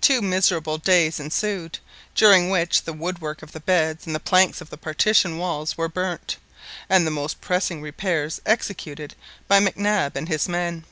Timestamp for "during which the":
2.14-2.94